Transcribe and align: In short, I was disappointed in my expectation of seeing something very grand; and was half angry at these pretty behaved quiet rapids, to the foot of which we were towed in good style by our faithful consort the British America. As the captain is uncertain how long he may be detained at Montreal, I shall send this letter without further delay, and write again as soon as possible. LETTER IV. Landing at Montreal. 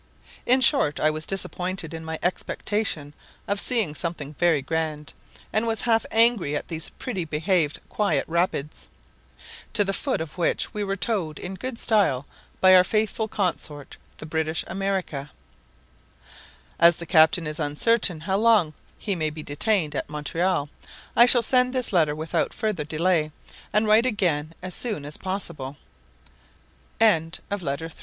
In 0.47 0.61
short, 0.61 0.99
I 0.99 1.11
was 1.11 1.27
disappointed 1.27 1.93
in 1.93 2.03
my 2.03 2.17
expectation 2.23 3.13
of 3.47 3.59
seeing 3.59 3.93
something 3.93 4.33
very 4.33 4.63
grand; 4.63 5.13
and 5.53 5.67
was 5.67 5.81
half 5.81 6.07
angry 6.09 6.55
at 6.55 6.69
these 6.69 6.89
pretty 6.89 7.23
behaved 7.23 7.79
quiet 7.87 8.25
rapids, 8.27 8.87
to 9.73 9.83
the 9.83 9.93
foot 9.93 10.19
of 10.19 10.39
which 10.39 10.73
we 10.73 10.83
were 10.83 10.95
towed 10.95 11.37
in 11.37 11.53
good 11.53 11.77
style 11.77 12.25
by 12.59 12.73
our 12.75 12.83
faithful 12.83 13.27
consort 13.27 13.97
the 14.17 14.25
British 14.25 14.63
America. 14.65 15.29
As 16.79 16.95
the 16.95 17.05
captain 17.05 17.45
is 17.45 17.59
uncertain 17.59 18.21
how 18.21 18.37
long 18.37 18.73
he 18.97 19.13
may 19.13 19.29
be 19.29 19.43
detained 19.43 19.93
at 19.93 20.09
Montreal, 20.09 20.67
I 21.15 21.27
shall 21.27 21.43
send 21.43 21.73
this 21.75 21.93
letter 21.93 22.15
without 22.15 22.55
further 22.55 22.85
delay, 22.85 23.31
and 23.71 23.85
write 23.85 24.07
again 24.07 24.53
as 24.63 24.73
soon 24.73 25.05
as 25.05 25.17
possible. 25.17 25.77
LETTER 26.99 27.35
IV. 27.35 27.41
Landing 27.51 27.51
at 27.51 27.61
Montreal. 27.61 27.91